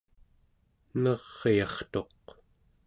[1.01, 2.25] neryartuq